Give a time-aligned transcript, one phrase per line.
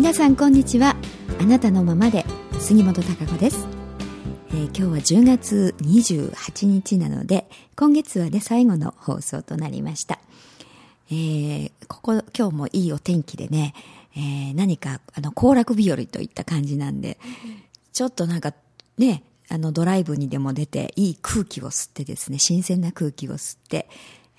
[0.00, 0.96] 皆さんこんにちは。
[1.40, 2.24] あなたのままで
[2.58, 3.66] 杉本孝子です、
[4.48, 7.46] えー、今日は10月28日なので
[7.76, 10.18] 今月はね最後の放送となりました、
[11.10, 13.74] えー、ここ今日もいいお天気でね、
[14.16, 17.18] えー、何かあの行楽日和といった感じなんで
[17.92, 18.54] ちょっとなんか
[18.96, 23.86] ねあのドライブにでも出ていい空気を吸ってですね新鮮な空気を吸って、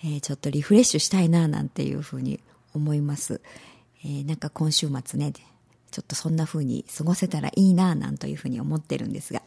[0.03, 2.39] え、ちょっとリフレッシュしたいななんていうふうに
[2.73, 3.41] 思います、
[4.03, 5.33] え、なんか今週末ね
[5.91, 9.41] ちょっとそんな風に過ごせたらいいななんというふうに思ってるんですが、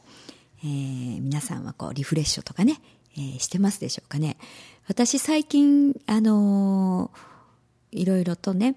[0.63, 2.81] えー、皆さんはこうリフレッシュとかね、
[3.17, 4.37] えー、してますでしょうかね。
[4.87, 8.77] 私最近あのー、いろいろとね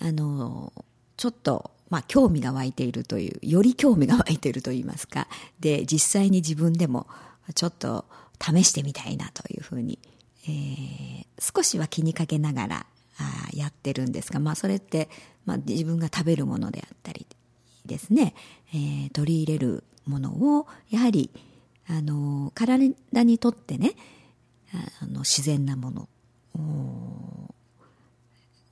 [0.00, 0.82] あのー、
[1.16, 5.28] ちょっとまあ、興味が湧いているという、より興味が湧いていると言いますか、
[5.60, 7.06] で、実際に自分でも
[7.54, 8.04] ちょっと
[8.40, 10.00] 試してみたいなというふうに、
[10.48, 12.86] えー、少しは気にかけながら
[13.18, 15.08] あやってるんですが、まあ、それって、
[15.44, 17.26] まあ、自分が食べるものであったり
[17.86, 18.34] ですね、
[18.72, 21.30] えー、取り入れるものをやはり
[21.86, 23.92] あの体にとってね
[25.02, 26.08] あの自然なもの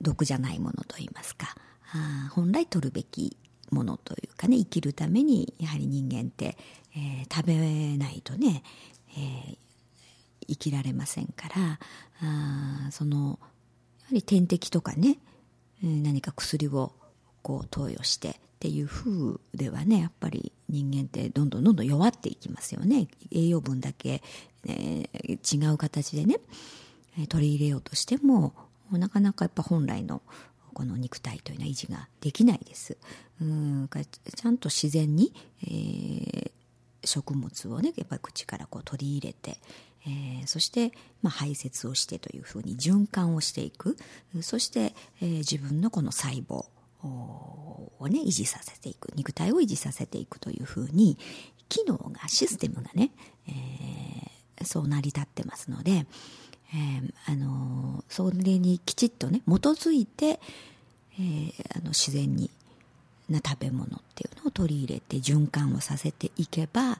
[0.01, 1.55] 毒じゃないものといいますか。
[1.93, 3.37] あ本来取るべき
[3.71, 6.57] ものというかね生きるためにやはり人間って、
[6.95, 8.63] えー、食べないとね、
[9.15, 9.57] えー、
[10.47, 11.79] 生きられませんから
[12.21, 13.39] あその
[14.01, 15.17] やはり点滴とかね
[15.83, 16.93] 何か薬を
[17.41, 23.09] こう投与してっていう風ではねやっぱり人間ってどんどんどんどん弱っていきますよね。
[23.31, 24.23] 栄養分だけ、
[24.65, 26.39] えー、違う形でね
[27.27, 28.53] 取り入れようとしても
[28.91, 30.21] なかなかやっぱ本来の
[30.73, 32.97] この肉体というのは維持ができないです。
[33.41, 36.51] うんちゃんと自然に、えー、
[37.03, 39.57] 食物をねやっぱり口からこう取り入れて、
[40.05, 40.91] えー、そして、
[41.21, 43.97] まあ、排泄をしてというふうに循環をしていく。
[44.41, 46.65] そして、えー、自分のこの細胞
[47.03, 49.09] をね維持させていく。
[49.15, 51.17] 肉体を維持させていくというふうに
[51.69, 53.11] 機能がシステムがね、
[53.47, 60.39] えー、そう成り立ってますので、えー、あのそれにきちっとね基づいて、
[61.17, 62.49] えー、あの自然に
[63.29, 66.99] な食べ物っていうのを取り入れて循環をさせていけば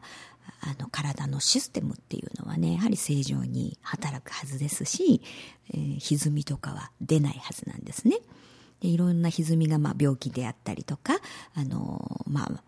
[0.65, 5.21] あの体のシステムっていうのはねやはり正常に働くはずですし、
[5.73, 8.17] えー、歪みとかは出ないはずなんですね。
[8.79, 11.15] でいろんな歪みがまあ病気であったりとか
[11.53, 12.61] あの、まあ、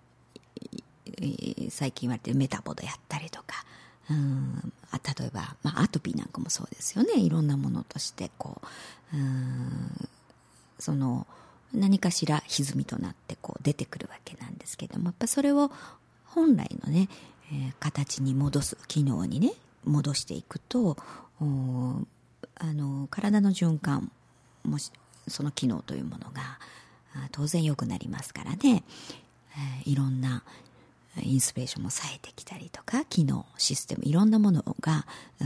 [1.69, 3.65] 最近言われてるメタボであったりとか
[4.09, 8.61] うん例えば、まあ、アトピーなんかもそうですよねいろんなものとしてこ
[9.13, 10.09] ううん
[10.79, 11.27] その
[11.73, 15.71] 何かしら歪みとなってこう出てくるわけなんですけどもやっぱそれを
[16.35, 17.07] 本来のね、
[17.51, 20.97] えー、形に戻す機能にね戻していくと
[21.39, 24.11] あの体の循環
[24.63, 24.91] もし
[25.27, 26.59] その機能というものが
[27.31, 28.83] 当然良くなりますからね、
[29.83, 30.43] えー、いろんな
[31.21, 35.05] インスピレーションも冴えてきたりとか機能システムいろんなものが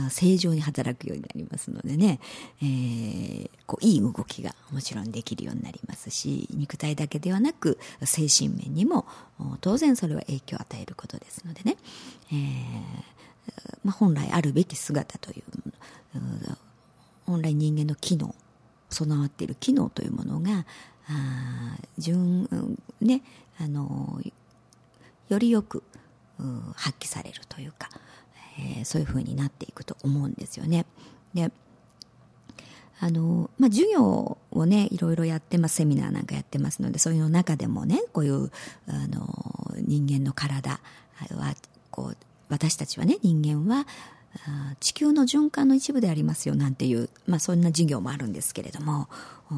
[0.09, 2.19] 正常に働くようになりますのでね、
[2.61, 9.05] えー、こういい動きがもちろんできるようになりますし肉体だけではなく精神面にも
[9.61, 11.77] 当然それは影響を与えることですのでね、
[12.31, 13.19] えー
[13.83, 15.43] まあ、本来あるべき姿という
[17.25, 18.33] 本来人間の機能
[18.89, 20.65] 備わっている機能というものが
[21.07, 22.47] あ順
[23.01, 23.21] ね
[23.59, 24.19] あの
[25.29, 25.83] よりよく
[26.75, 27.89] 発揮されるというか、
[28.59, 30.85] えー、そういうふうになっていくと思うんですよね。
[31.33, 31.51] で
[33.01, 38.51] あのまあ、授業をねいろいろやってますセミナーなんかやってますのでそういうの中でもねこういう
[38.87, 40.81] あの人間の体
[41.31, 41.55] は
[41.91, 42.17] こう
[42.49, 43.87] 私たちはね人間は
[44.81, 49.07] 地球の循環の一部でありますよなんていう、まあ、そんな授業もあるんですけれども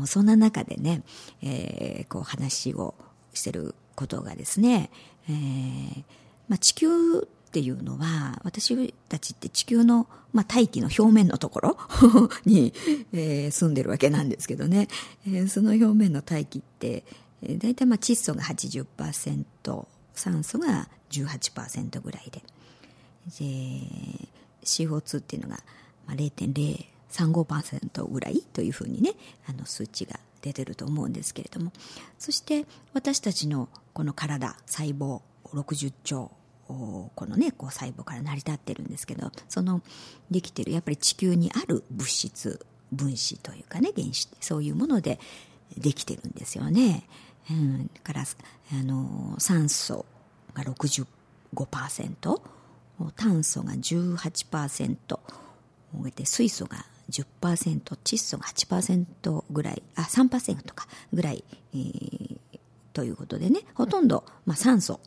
[0.06, 1.02] そんな中でね、
[1.42, 2.94] えー、こう話を
[3.34, 4.90] してることがですね、
[5.29, 6.03] えー
[6.52, 6.88] まあ、地球
[7.20, 11.78] っていうのは私たちって地球の、まあ、大気の表面のところ
[12.46, 12.73] に、
[13.14, 14.90] えー、住んでるわけなんですけどね、
[15.26, 17.06] えー、その表面の大気って、
[17.41, 22.44] えー、大体まあ窒素が80%酸素が18%ぐらいで。
[23.40, 23.46] で
[24.64, 25.59] CO2 っていうのが
[26.08, 29.14] 0.035%ぐらいというふうにね
[29.47, 31.72] あの数値が出てると思うんですけれども。
[32.18, 35.22] そして私たちのこの体細胞
[35.53, 36.32] 60兆
[36.67, 39.82] このねこう細胞から成り立ってるんですけどその
[40.29, 45.20] できてるやっぱり地球にある物質分子というかね原子そういうもので
[45.78, 47.03] できてるんですよね。
[47.49, 50.05] うん、からあの酸素
[50.53, 52.41] が65%
[53.16, 55.20] 炭素が18%
[56.16, 62.37] で水素が10%窒素が8%ぐらいあ3%かぐらい、えー、
[62.93, 64.99] ということでねほとんど、まあ、酸素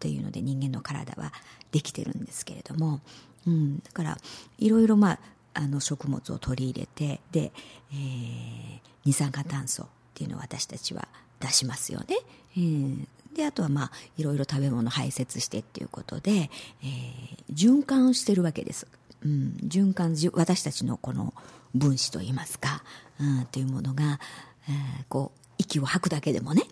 [0.00, 1.32] というので人間の体は
[1.70, 3.00] できてるんですけれども、
[3.46, 4.18] うん、だから
[4.58, 5.18] いろいろまあ
[5.54, 7.52] あの食物を取り入れてで、
[7.92, 11.08] えー、二酸化炭素っていうのを私たちは
[11.40, 12.16] 出しますよね。
[12.56, 18.86] えー、であとはまあいろいろ食べ物排泄してっていうことで、えー、循環してるわけです。
[19.24, 21.32] うん、循環私たちのこの
[21.74, 22.82] 分子といいますか、
[23.20, 24.20] うん、っていうものが、
[24.68, 26.62] えー、こう息を吐くだけでもね、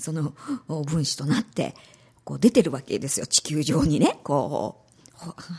[0.00, 0.34] その
[0.84, 1.74] 分子となって
[2.24, 3.26] こう出てるわけですよ。
[3.26, 4.18] 地球上にね。
[4.22, 4.88] こう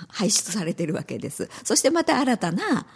[0.08, 1.50] 排出されてるわけです。
[1.64, 2.88] そしてまた新たな、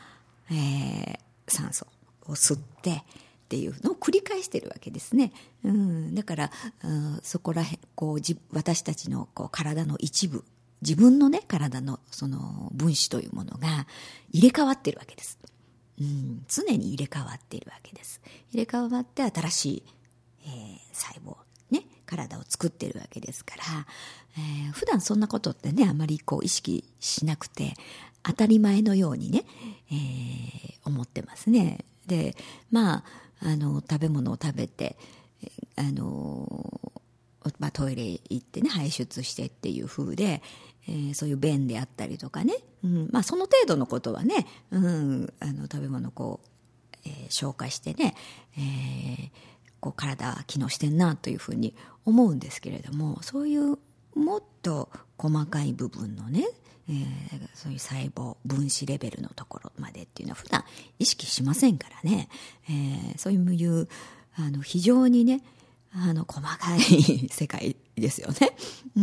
[0.49, 1.17] えー、
[1.47, 1.87] 酸素
[2.27, 5.31] を吸ってっていうのを繰り返してるわけですね、
[5.63, 6.51] うん、だから、
[6.83, 8.19] うん、そこらへんこう
[8.51, 10.43] 私たちのこう体の一部
[10.81, 13.85] 自分のね体のその分子というものが
[14.31, 15.37] 入れ替わってるわけです、
[16.01, 18.21] うん、常に入れ替わっているわけです。
[18.51, 19.83] 入れ替わって新しい、
[20.45, 21.35] えー、細胞
[21.71, 23.63] ね体を作ってるわけですから、
[24.37, 27.73] えー、普段そんなことってねあまりこう意識しなくて
[28.23, 29.43] 当たり前のようにね、
[29.91, 31.85] えー、思ってますね。
[32.07, 32.35] で
[32.71, 33.03] まあ
[33.41, 34.97] あの食べ物を食べて
[35.75, 36.47] あの、
[37.59, 40.41] まあ、トイレ行ってね排出してっていう風で、
[40.87, 48.15] えー、そういう便であったりとかね、うんまあ、その程度のことはね、うん、あの食べ物こう、えー、消化してね、
[48.57, 49.29] えー、
[49.83, 51.75] こう体機能してんなというふうに
[52.05, 53.77] 思うんですけれどもそういう
[54.15, 56.47] もっと細かい部分のね
[56.89, 60.65] えー、そういう細胞分子レベルのところまでっていうのは普段
[60.99, 62.27] 意識しませんからね、
[62.69, 63.87] えー、そういう
[64.35, 65.43] あの非常にね
[65.95, 68.51] あの細かい世界ですよね。
[68.97, 69.01] う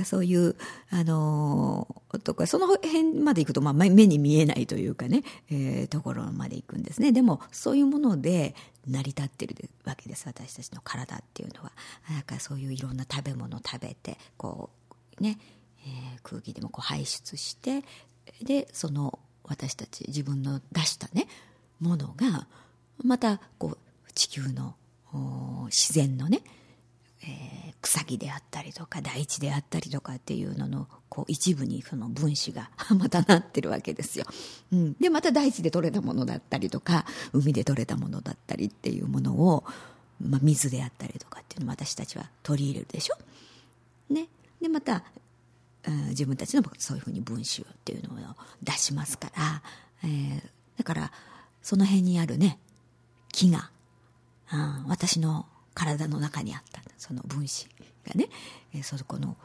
[0.00, 0.54] ん、そういう
[0.90, 1.88] あの
[2.22, 7.10] とかその辺まで行くと、まあ、目に見えないというかね、えー、ところまで行くんですね。
[7.10, 8.54] でもそういうもので
[8.88, 11.72] 成り立ってるわけです私たちの体っていうのは。
[12.10, 14.70] なんかそういういろんな食べ物を食べてこ
[15.20, 15.38] うね
[15.86, 17.82] えー、空気でもこう排出して
[18.42, 21.26] でその私たち自分の出したね
[21.80, 22.46] ものが
[23.02, 24.74] またこう地球の
[25.66, 26.42] 自然のね、
[27.22, 27.28] えー、
[27.80, 34.24] 草木であったりとか大地であったりとかっていうののこう一部にその分子が またなってるわけですよ。
[34.72, 39.64] うん、でまた大地で取れたものだったりとか海で取れたものだったりっていうものを、
[40.20, 43.18] まあ、水であったりとかっていうのを私たちは取り入れるでしょ。
[44.12, 44.28] ね、
[44.60, 45.04] でまた
[46.10, 49.62] 自分たちのそういうふうに文集っていうのを出しますから、
[50.02, 50.42] えー、
[50.76, 51.12] だから
[51.62, 52.58] その辺にあるね
[53.32, 53.70] 木が、
[54.52, 57.68] うん、私の体の中にあったその分子
[58.06, 58.28] がね、
[58.74, 59.36] えー、そこの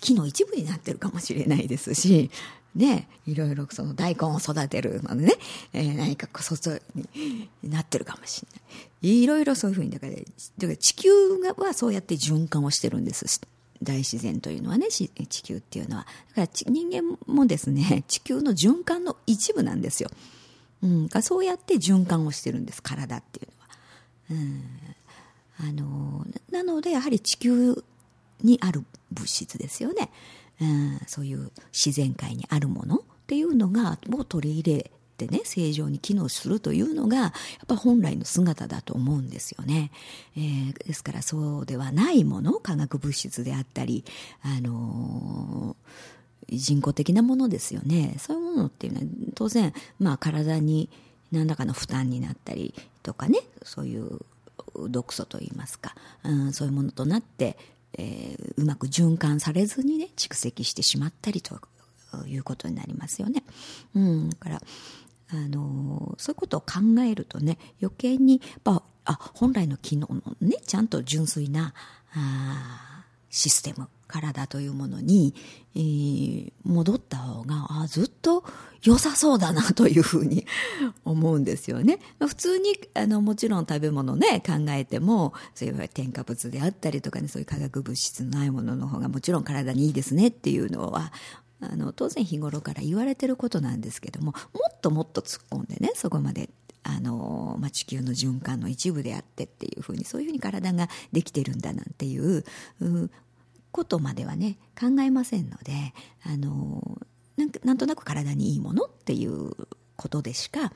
[0.00, 2.30] 木の一部になってるかもしれないですし、
[2.74, 5.34] ね、いろいろその大根を育てるのでね、
[5.72, 6.54] えー、何かこそ
[6.94, 8.58] になってるかもしれな
[9.10, 9.22] い。
[9.22, 10.26] いろいろそういうふうに、だから、だか
[10.66, 11.10] ら地球
[11.56, 13.40] はそうやって循環をしてるんです。
[13.82, 15.08] 大自然というのはね地
[15.42, 16.06] 球っていうのは。
[16.34, 20.10] だから人間もですね地球の循環の一部なんですよ、
[20.82, 22.82] うん、そうやって循環をしてるんです。
[22.82, 24.62] 体っていうのは、うん、
[25.58, 27.82] あのなのでやはり地球
[28.42, 30.10] にある物質ですよね、
[30.60, 37.32] うん、そういう自然界にあるものっていうのがを取り入れてね正常に機能するというのがやっ
[37.66, 39.90] ぱ本来の姿だと思うんですよね、
[40.36, 44.04] えー、ですからそうではないもの化学物質であったり
[44.42, 48.16] あのー、人工的なものですよね。
[48.18, 50.90] そういうものっていうのは当然まあ体に
[51.32, 54.20] 何らかの負担になったりとかねそういう
[54.88, 55.94] 毒素といいますか、
[56.24, 57.56] うん、そういうものとなって、
[57.96, 61.60] えー、うまく循環されずにね蓄積してしまったりと
[62.26, 63.44] いうことになりますよね。
[63.94, 64.62] うん、だから
[65.30, 68.82] あのそういうことを考えるとね余計にあ
[69.34, 71.74] 本来の機能のねちゃんと純粋な
[72.14, 75.34] あシステム体というものに、
[75.74, 78.44] えー、戻った方があずっと
[78.82, 80.46] 良さそうだなというふうに
[81.04, 81.98] 思うんですよね。
[82.20, 91.12] 普通にあのもちろん食べ物ね考えてもそういう添加物であったりとかねそういう化学物質のないものの方がもちろん体にいいですねっていうのは
[91.60, 96.50] あの当然日頃から言われてることなんですけどももっともっと突っ込んでねそこまで
[96.82, 102.44] あの、まあ、地球の循環の一部であってっていうふうにそういうふうに体ができてるんだなんていう
[103.74, 105.72] ことまではね考えませんので
[106.24, 106.96] あの
[107.36, 109.50] なんなんとなく体にいいものっていう
[109.96, 110.72] ことでしか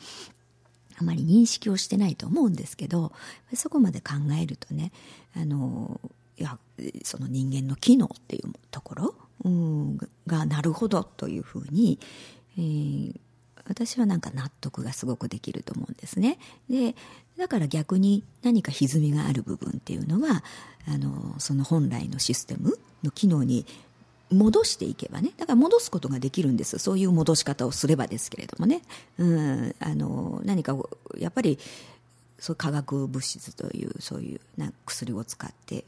[1.01, 3.13] あまり認識をしてないと思うんですけど
[3.55, 4.91] そこまで考えるとね
[5.37, 6.01] あの
[6.39, 6.59] いや
[7.05, 9.15] その人間の機能っていうところ、
[9.45, 12.01] うん、がなるほどというふうに、
[12.59, 13.15] えー、
[13.69, 16.39] 私はなんか納得がすごくできると思うんですね。
[16.69, 16.95] で
[17.37, 20.43] だから逆に何か歪みがある部分っていうのは
[20.89, 23.65] あのその本来のシステムの機能に
[24.31, 25.33] 戻していけばね。
[25.39, 26.79] だから戻すことができるんです。
[26.79, 28.83] そういう戻し方をすればですけれどもね、
[29.19, 30.77] うん、あの何か
[31.19, 31.59] やっぱり
[32.39, 35.85] そう化学物質というそういうな薬を使ってっ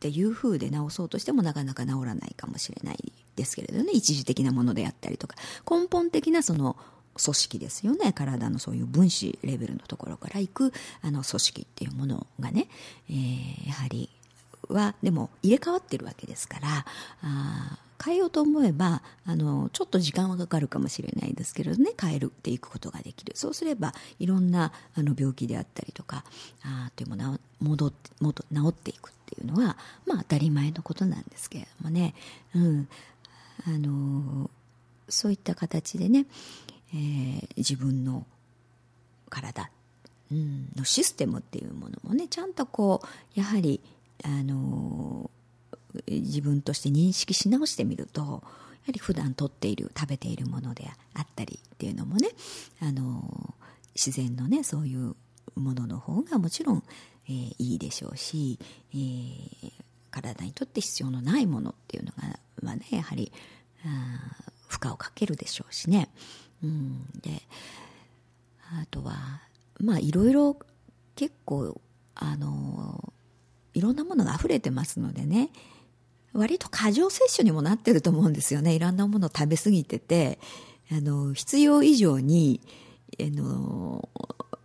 [0.00, 3.92] ていう風で治そうとしてもなかなか治らないかもしれないですけれどね。
[3.92, 5.36] 一時的なものであったりとか。
[5.68, 6.76] 根本的なその
[7.22, 8.12] 組織ですよね。
[8.12, 12.68] 体のそういう分子レベルのところからいくあの組織っていうものがね、
[13.10, 14.08] えー、やはり
[14.68, 16.84] はでも入れ替わってるわけですから
[17.22, 23.32] あ変えようと思えばあのちょっと時間はかかるかもしれないですけどね変えるっていくことができる。
[23.36, 26.24] そうすればいろんなあの病気であったりとか
[26.62, 32.14] あというもの戻って戻治っていくっていうのは、まあ、当たり前のことなんですけれどもね、
[32.54, 32.88] うん、
[33.66, 34.50] あの
[35.08, 36.26] そういった形でね、
[36.96, 38.26] えー、自分の
[39.28, 39.70] 体、
[40.32, 43.80] うん、のシステムっていうものもねちゃんとこうやはり
[44.24, 45.30] あの
[46.08, 48.42] 自分として認識し直してみるとやは
[48.88, 52.28] り普段とっている食べているものであったりっていうのもね
[52.80, 53.54] あの
[53.94, 55.14] 自然のねそういう
[55.54, 56.82] ものの方がもちろん、
[57.28, 58.58] えー、いいでしょうし、
[58.92, 59.72] えー、
[60.10, 63.32] 体にとって必要のないものっていうのが、まあね、やはり
[63.84, 66.08] あ負荷をかけるでしょうしね。
[66.66, 67.42] うん、で
[68.80, 69.42] あとは
[69.78, 70.56] まあいろいろ
[71.14, 71.80] 結構
[72.14, 73.12] あの
[73.74, 75.50] いろんなものが溢れてますのでね。
[76.32, 78.74] 割と過剰摂取にもなってると思うんですよね。
[78.74, 80.38] いろんなものを食べ過ぎてて。
[80.90, 82.60] あの必要以上に
[83.20, 84.08] あの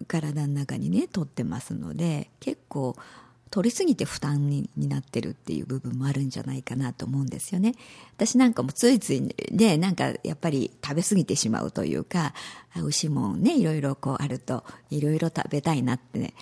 [0.07, 2.95] 体の中にね取ってますので結構
[3.51, 7.75] 取りすぎて負担になってるっていう部分もあるんじゃないかなと思うんですよね。
[8.15, 12.33] 私なんかもついついね、なんかやっぱり食べ過ぎてしまうというか、
[12.75, 16.33] 美味しいもね、いろいろこうあると、いろいろ食べたいなってね、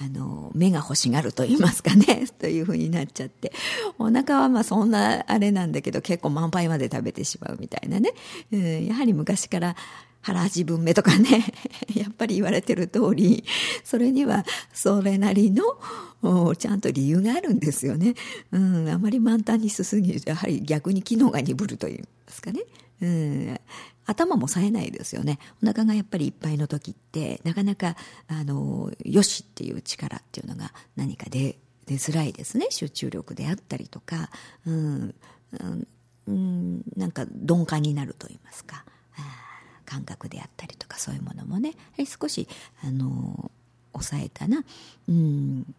[0.00, 3.52] あの、目が欲しがると言いますかね、 というふうになっちゃって、
[3.98, 8.12] お腹はまあそんなあれなんだけど結構満杯まで食べてしまうみたいなね、
[8.52, 9.76] うん、やはり昔から
[10.20, 11.52] 腹八分目とかね、
[11.94, 13.44] やっぱり言われてる通り、
[13.84, 18.14] それにはそれなりのちゃんと理由があるんですよね。
[18.52, 22.62] うん、あまり満タンにしすぎると、やはり逆に機能が鈍ると言いますかね。
[23.00, 23.60] うん、
[24.06, 25.38] 頭も冴えないですよね。
[25.62, 27.96] お腹がやっぱりいっぱいの時って、なかなか、
[28.26, 32.66] あの、よしっていう力っていうのが何か出、出づらいですね。
[32.70, 34.30] 集中力であったりとか、
[34.66, 35.14] うん、
[36.26, 38.84] うん、なんか鈍感になると言いますか。
[39.88, 41.72] 感覚であったりとかそういうものもね
[42.20, 42.46] 少し
[42.84, 43.50] あの
[43.94, 44.62] 抑えたな、
[45.08, 45.74] うん、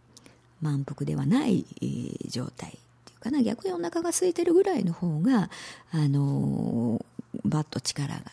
[0.61, 1.63] 満腹ではない
[2.27, 2.71] 状態っ
[3.05, 5.51] ていうかな逆にお腹が空いてるぐらいの方が
[5.91, 7.05] あの
[7.45, 8.23] バッと力が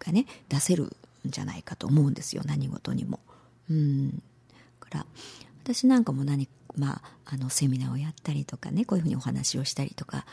[0.00, 0.90] がね出せるん
[1.26, 3.20] じゃないかと思うんですよ何事にも。
[3.70, 4.22] うん、
[4.80, 5.06] から
[5.62, 10.24] 私なんかも何まあ、あのセミナーをやったりとかねこういうふうにお話をしたりとか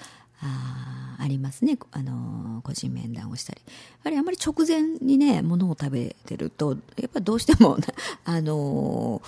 [0.41, 1.77] あありますね。
[1.91, 3.61] あの個人面談をしたり。
[3.65, 7.77] やはりあまり直前にねものを食べてるとやっぱどうしても
[8.25, 9.21] あの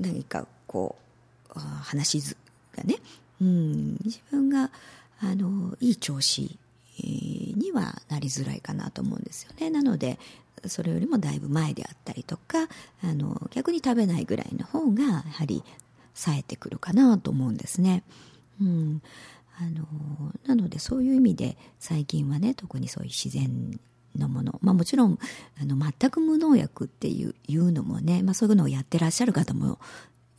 [0.00, 0.96] 何かこ
[1.54, 2.20] う話
[2.76, 2.96] がね、
[3.40, 4.70] うん、自分が
[5.20, 6.58] あのいい調子
[7.00, 9.70] にはなりづらいかなと思うんですよね。
[9.70, 10.18] なので
[10.66, 12.68] それよりもだいぶ前であったりとか
[13.02, 15.62] あの逆に食べないぐらいの方がやはり
[16.14, 18.02] 冴えてくるかなと思うんですね。
[18.60, 19.02] うん、
[19.60, 23.78] あのなのでそういう意味で最近はね特にそういう自然
[24.16, 25.18] のもの、まあ、もちろん
[25.60, 29.78] あの全く無農薬っていういうのもね、まあ、そういうのをやってらっしゃる方も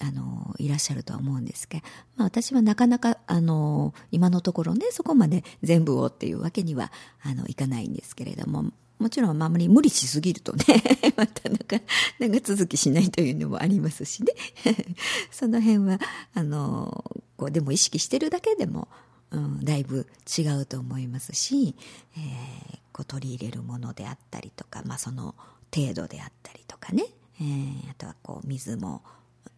[0.02, 1.84] あのいらっしゃるとは思うんですけど、
[2.16, 10.64] まあ、私はなかなかあの今のところねそこまで全部をっていうわけにはあのいかないんですけれどももちろんあまり無理しすぎるとね
[11.16, 11.80] またなんか
[12.20, 14.34] 長続きしないというのもありますしね。
[15.32, 16.00] その辺は
[16.34, 17.06] あの
[17.38, 18.90] こうでも意識してるだけでも
[19.32, 20.08] うん、だいぶ
[20.38, 21.76] 違うと思いますし、
[22.18, 25.36] えー、こう取り入れるものであったりとか、まあ、その
[25.74, 27.04] 程度であったりとかね、
[27.40, 29.04] えー、あとはこう水も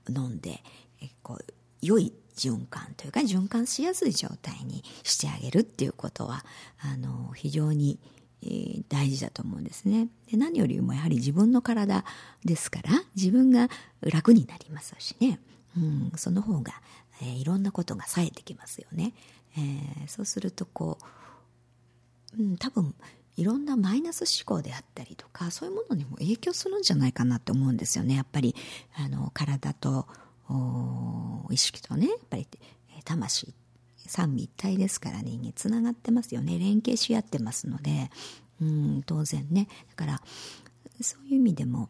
[0.10, 0.62] 飲んで、
[1.02, 1.46] えー、こう
[1.82, 6.46] 良い循環というか循環しやすい状態にしてあげるっていうことは
[6.80, 8.00] あの非常に、
[8.44, 10.08] えー、大事だと思うんですね。
[10.30, 12.04] で何よりもやはり自分の体
[12.44, 13.70] ですから自分が
[14.02, 15.40] 楽になりますしね、
[15.78, 16.74] うん、その方が、
[17.22, 19.14] えー、いろんなことが冴えてきますよね。
[19.58, 20.98] えー、そうするとこ
[22.38, 22.96] う、うん、多分
[23.38, 28.16] いろんなマイナス思考であったりとかそういうものにも影響するんじゃないかなと思うんですよね。
[28.16, 28.56] やっぱり
[28.96, 30.08] あの体と
[31.50, 32.48] 意識とねやっぱり
[33.06, 33.54] 魂
[34.06, 36.60] 三位一体ですから人間つながってますよね。
[36.60, 38.12] 連携し合ってますので、
[38.62, 39.68] うん、当然ね。
[39.90, 40.22] だから
[41.02, 41.90] そういう意味でも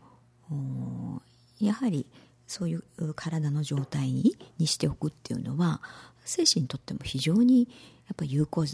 [1.59, 2.05] やはり
[2.47, 2.83] そういう
[3.15, 5.81] 体の状態ににしておくっていうのは
[6.25, 7.67] 精神にとっても非常に
[8.07, 8.65] やっぱ有効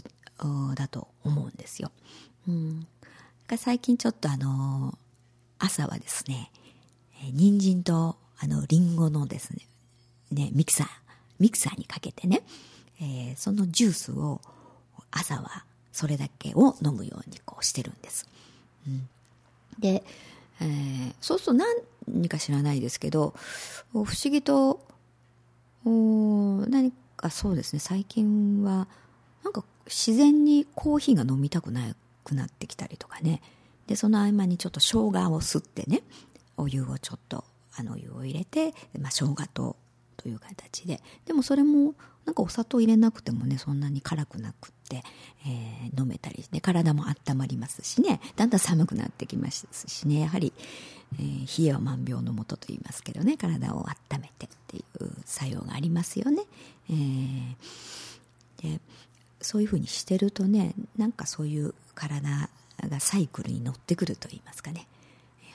[0.74, 1.90] だと思うんですよ。
[2.48, 2.86] うん、
[3.56, 4.96] 最近ちょっとあの
[5.58, 6.50] 朝はですね
[7.32, 9.66] 人参とあのリンゴのですね
[10.30, 10.88] ねミキサー
[11.38, 12.42] ミキサーにかけてね、
[13.00, 14.40] えー、そのジュースを
[15.10, 18.28] 朝はそれだけを飲むようにこうしてるんです。
[18.86, 19.08] うん、
[19.78, 20.04] で、
[20.60, 21.64] えー、そうすると
[22.06, 23.34] 何か知らないですけど
[23.92, 24.80] 不思議と
[25.84, 26.96] 何か
[27.30, 27.80] そうですね。
[27.80, 28.88] 最近は
[29.44, 31.94] なんか自然にコーヒーが飲みたくな
[32.24, 33.42] くなってきたりとかね。
[33.86, 36.02] でその合間にちょっと生姜をすってね。
[36.56, 37.44] お湯をちょっと
[37.76, 39.76] あのお湯を入れて、まあ、生姜と
[40.16, 41.00] という形で。
[41.24, 41.94] でもそれも
[42.24, 48.20] なんかお砂糖入れなくてもねそんなに辛くなくて、えー、飲めたりして体も温まりますしね。
[48.36, 50.20] だんだん寒くなってきますしね。
[50.20, 50.52] やはり、
[51.18, 53.36] えー、冷えは万病のもとと言いますけどね。
[53.36, 56.42] 体を温めてっていう作用がありますよね。
[56.90, 58.80] えー、で
[59.40, 62.48] そういうふうにしてるとねなんかそういう体
[62.82, 64.86] がサイクルに乗ってくると言いますかね。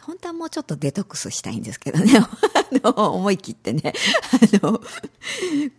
[0.06, 2.14] 本当はもうちょっとデトックスしたいんですけどね。
[2.84, 3.94] あの思い切ってね。
[4.62, 4.82] あの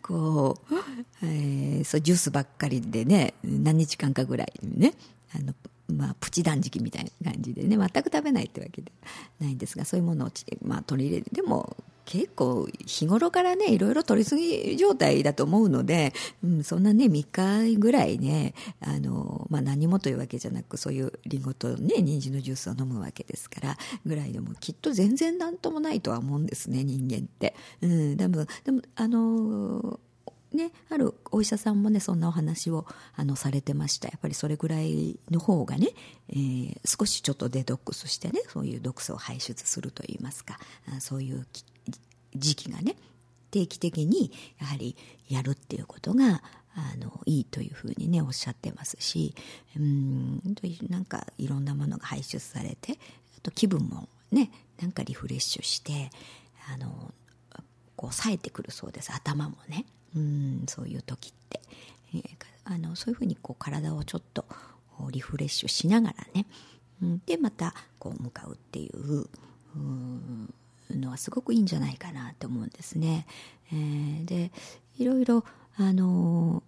[0.02, 0.74] こう、
[1.22, 4.94] えー、そうジュースばっかりでね何日間かぐらいね。
[5.34, 5.54] あの
[5.86, 7.76] まあ、プチ断食みたいな感じでね。
[7.76, 8.90] 全く食べないってわけで
[9.38, 10.30] ないんですがそういうものを、
[10.62, 27.54] まあ、取り入れてでも結構日頃からねいろいろ取りすぎ状態だと思うので、うん、そんなね3日ぐらいねあの、まあ、何もというわけじゃなくそういうりんごとね人参のジュースを飲むわけですからぐらいでもきっと全然なんともないとは思うんですね人間って。
[27.80, 30.00] うん、でもでもあの
[30.54, 32.86] ね、あるお医者さんもねそんなお話を
[33.16, 35.88] あのされてましたやっぱりそれぐらいの方がね、
[36.28, 40.58] えー、少しちょっとデトックスしてねそういう毒素を排出するといいますか
[41.00, 41.44] そういう
[42.36, 42.96] 時期がね
[43.50, 44.96] 定期的にやはり
[45.28, 46.42] やるっていうことが
[46.76, 49.34] あのいいというふうにねおっしゃってますし
[49.76, 50.40] うん
[50.88, 52.98] なんかいろんなものが排出されて
[53.38, 56.10] あと気分もねなんかリフレッシュして
[56.72, 57.12] あの
[57.96, 59.12] こう冴えてくるそうです。
[59.12, 59.86] 頭もね。
[60.16, 61.60] うんそういう時って、
[62.14, 62.22] えー、
[62.64, 64.44] あのそういうふうにこう体をちょっと
[65.10, 66.46] リフレッシュしながらね、
[67.02, 69.26] うん、でまたこう向かうっていう
[69.74, 70.54] うん
[70.90, 73.26] のはすごくいいんじゃないかなと思うんですね。
[73.72, 74.50] えー、で
[74.98, 75.44] いろいろ
[75.76, 76.62] あの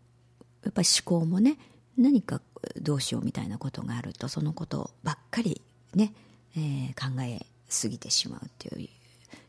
[0.65, 1.59] やっぱり思考もね
[1.97, 2.41] 何か
[2.81, 5.61] どうしようみたいなことがあるとそのことばっかり
[5.95, 6.13] ね、
[6.57, 8.89] えー、考えすぎてしまうっていう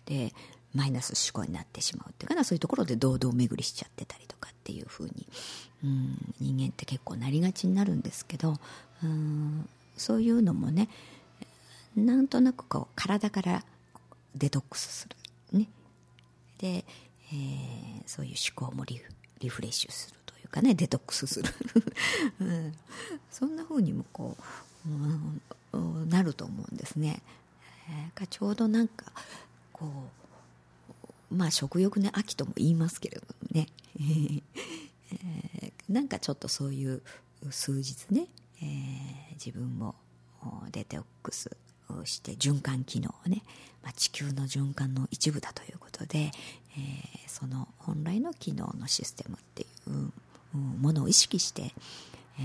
[0.06, 0.34] で
[0.74, 5.28] マイナス思考になってしまうっていうかなそういうところで堂々巡りしちゃってたりとかっていうふうに
[5.84, 8.56] うん人間って結構なりがちになるんですけど
[9.04, 10.90] うんそういうのもね
[11.96, 13.64] なんとなくこう体から
[14.38, 15.10] デトックスす
[15.52, 15.68] る、ね、
[16.58, 16.86] で、
[17.32, 19.02] えー、そういう思考もリ
[19.40, 21.50] リフレッシュするというかねデトックスする、
[22.42, 22.74] うん、
[23.30, 24.36] そんな風にもこ
[25.74, 27.22] う、うん、なると思うんですね、
[27.90, 29.12] えー、ちょうどなんか
[29.72, 29.86] こ
[31.32, 33.68] うまあ食欲の秋とも言いますけれどもね、
[34.00, 37.02] えー、なんかちょっとそういう
[37.52, 38.28] 数日ね、
[38.62, 39.96] えー、自分も
[40.72, 41.47] デトックス
[42.08, 43.44] して循環機能をね、
[43.84, 46.32] まあ、地球の循環の一部だということで、えー、
[47.28, 50.12] その本来の機能のシステムっていう
[50.54, 51.74] ものを意識して、
[52.40, 52.42] え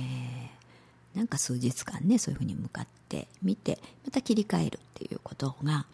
[1.14, 5.86] ー、なんか数日間ねそういうふうに向かってみてまた切り替えるっていうことが、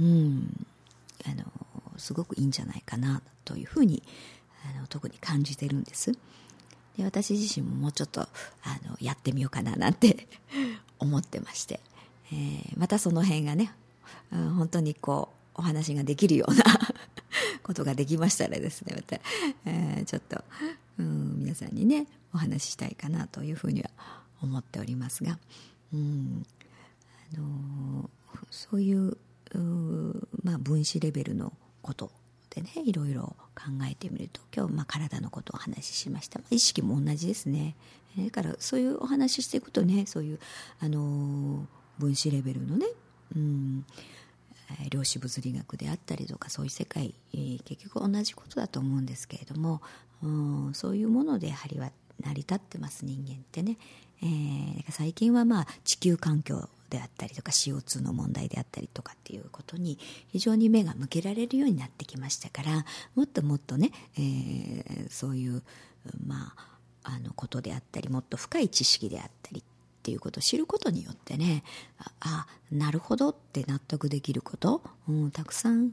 [0.00, 0.66] うん、
[1.26, 1.44] あの
[1.96, 4.02] すごくいいんじゃないかなというふうに
[4.76, 6.12] あの特に感じてるんです。
[6.96, 8.26] で私自身ももうちょっとあ
[8.86, 10.26] のやってみようかななんて
[10.98, 11.80] 思ってまして
[12.32, 13.72] えー、またその辺がね、
[14.32, 16.64] うん、本当にこうお話ができるような
[17.62, 19.20] ことができましたらですねまた、
[19.66, 20.42] えー、ちょっと、
[20.98, 23.90] うん、皆さんにねお話ししたいかなというふうには
[24.42, 25.38] 思っておりますが、
[25.92, 26.46] うん
[27.34, 29.16] あのー、そういう
[30.44, 32.12] まあ、分子レベルのこと
[32.50, 37.74] でねいろいろ考えてみると今日、まあ、体のことをお話ししました、まあ、意識も同じですね。
[38.16, 40.40] だからそういうお話ししていくとねそういう
[40.80, 42.86] あのー分子レベルのね、
[43.36, 43.86] うん、
[44.90, 49.80] 量子物理学であったりとかそういう世界、えー、結局同じことだと思うんですけれども、
[50.22, 53.76] うん、そういうものでやはりは成り立ってます人間ってね、
[54.22, 62.84] えー、最近はまあ地球環境であったりとか CO2 の問題であったりとかっていうことに非常に目が向けられるようになってきましたから
[63.14, 65.62] もっともっとね、えー、そういう
[66.26, 66.70] まあ
[67.02, 69.69] あのことであったりもっと深い知識であったりっ
[70.00, 71.62] っていうことを知ることによってね
[71.98, 75.92] ああなるほどって納得できること、うん、たくさん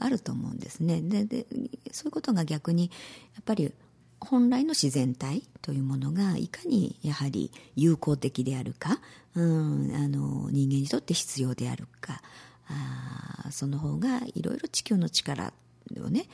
[0.00, 1.00] あると思うんですね。
[1.00, 1.46] でで
[1.92, 2.90] そういうことが逆に
[3.34, 3.72] やっぱり
[4.18, 9.00] 本来の自然体というものがいかにやはり有効的であるか、
[9.34, 12.20] うん、あの人間にとって必要であるか
[12.68, 15.52] あその方がいろいろ地球の力
[15.98, 16.26] をね、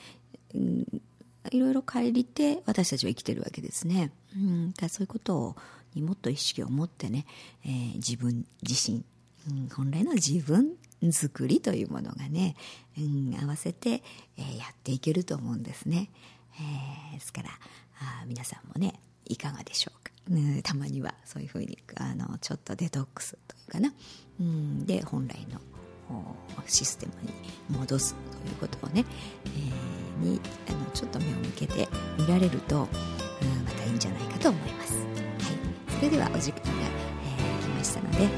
[0.54, 1.02] うん、
[1.50, 5.56] いろいろ借りて私たちは生きてるわけですね、うん、だそういうことを
[5.94, 7.26] にもっと意識を持ってね、
[7.64, 9.02] えー、自分自身、
[9.50, 10.72] うん、本来の自分
[11.11, 12.54] 作りというものがね、
[12.98, 14.02] うん、合わせて、
[14.38, 16.11] えー、やっていけると思うんですね、
[17.12, 17.48] えー、ですから
[18.00, 23.92] あ皆さんもねいかがでしょうか、うん、たまにはそういうふうにあのちょっとデトックスというかな、
[24.40, 25.61] うん、で本来の
[26.66, 29.05] システムに戻すということをね、
[29.47, 31.88] えー、にあのちょっと目を向けて
[32.19, 32.85] 見られると、うん、
[33.64, 34.95] またいいんじゃないかと思います。
[34.95, 35.05] はい、
[35.97, 38.31] それではお時間が、えー、来ましたので、えー、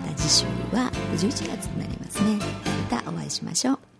[0.00, 2.38] また次週は11月になりますね。
[2.90, 3.93] またお会いしましょう。